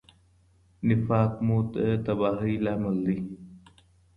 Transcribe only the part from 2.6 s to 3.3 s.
لامل دی.